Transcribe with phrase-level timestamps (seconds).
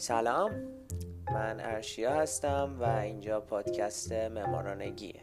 [0.00, 0.50] سلام.
[1.32, 5.22] من ارشیا هستم و اینجا پادکست ممارانگیه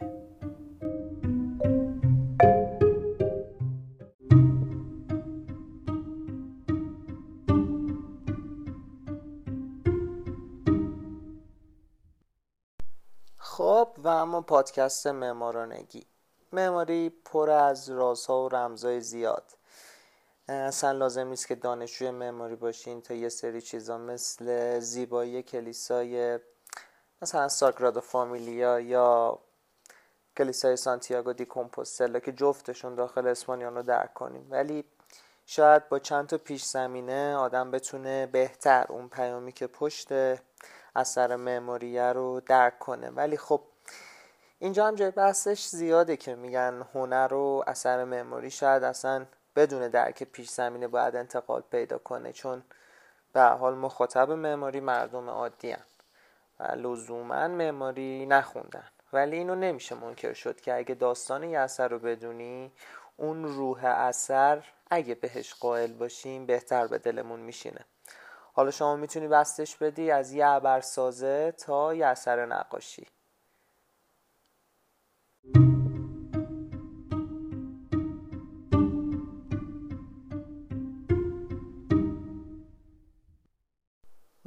[13.37, 16.05] خب و اما پادکست معمارانگی
[16.53, 19.52] معماری پر از رازها و رمزهای زیاد.
[20.49, 26.39] اصلا لازم نیست که دانشجوی معماری باشین تا یه سری چیزا مثل زیبایی کلیسای
[27.21, 29.39] مثلا ساگرادو فامیلیا یا
[30.37, 34.47] کلیسای سانتیاگو دی کمپوستلا که جفتشون داخل اسپانیان رو درک کنیم.
[34.49, 34.84] ولی
[35.45, 40.07] شاید با چند تا پیش زمینه آدم بتونه بهتر اون پیامی که پشت
[40.95, 43.09] اثر معماریه رو درک کنه.
[43.09, 43.62] ولی خب
[44.59, 48.51] اینجا هم جای بحثش زیاده که میگن هنر و اثر معماری.
[48.51, 52.63] شاید اصلا بدون درک پیش زمینه باید انتقال پیدا کنه چون
[53.34, 55.84] به حال مخاطب معماری مردم عادی هن
[56.59, 58.87] و لزوما معماری نخوندن.
[59.13, 62.71] ولی اینو نمیشه منکر شد که اگه داستان یه اثر رو بدونی
[63.17, 67.86] اون روح اثر اگه بهش قائل باشیم بهتر به دلمون میشینه.
[68.53, 73.08] حالا شما می‌تونی بستش بدی از یه عبرسازه تا یه اثر نقاشی.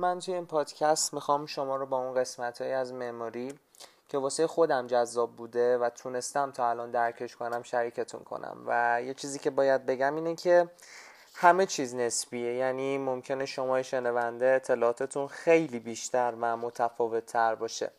[0.01, 3.59] من توی این پادکست می‌خوام شما رو با اون قسمت های از معماری
[4.09, 8.63] که واسه خودم جذاب بوده و تونستم تا الان درکش کنم شریکتون کنم.
[8.67, 10.71] و یه چیزی که باید بگم اینه که
[11.35, 12.55] همه چیز نسبیه.
[12.55, 17.91] یعنی ممکنه شما شنونده اطلاعاتتون خیلی بیشتر و متفاوت تر باشه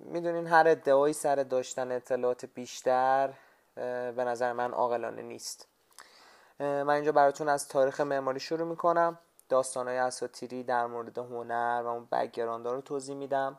[0.00, 3.32] می‌دونین هر ادعایی سر داشتن اطلاعات بیشتر
[4.16, 5.68] به نظر من عاقلانه نیست.
[6.60, 9.18] من اینجا براتون از تاریخ معماری شروع می‌کنم.
[9.50, 13.58] داستانهای اساتیری در مورد هنر و اون بگراند رو توضیح میدم.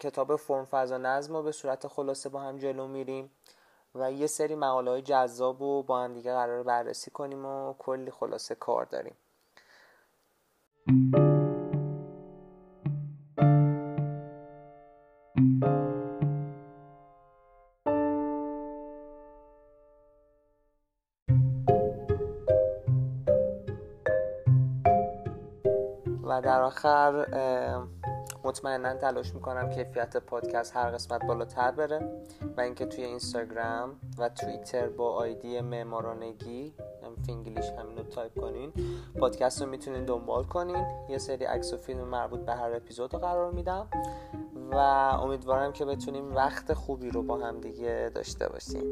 [0.00, 3.30] کتاب فرم فضا نظم رو به صورت خلاصه با هم جلو میریم
[3.94, 8.10] و یه سری مقاله های جذاب رو با هم دیگه قرار بررسی کنیم و کلی
[8.10, 9.14] خلاصه کار داریم.
[26.28, 27.26] و در آخر
[28.44, 32.10] مطمئنا تلاش می‌کنم کیفیت پادکست هر قسمت بالاتر بره
[32.56, 36.74] و اینکه توی اینستاگرام و توییتر با آیدی معمارانگی
[37.26, 38.72] فینگلیش همینو تایپ کنین
[39.18, 40.86] پادکست رو می‌تونین دنبال کنین.
[41.08, 43.86] یه سری عکس و فیلم مربوط به هر اپیزود رو قرار میدم
[44.72, 44.76] و
[45.22, 48.84] امیدوارم که بتونیم وقت خوبی رو با هم دیگه داشته باشیم.